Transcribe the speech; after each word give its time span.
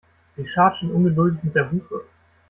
Sie 0.35 0.47
scharrt 0.47 0.79
schon 0.79 0.89
ungeduldig 0.89 1.43
mit 1.43 1.53
der 1.53 1.69
Hufe. 1.69 2.05